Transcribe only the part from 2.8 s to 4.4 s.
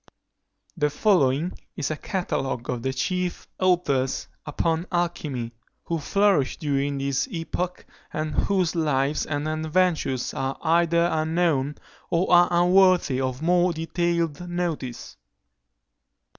the chief authors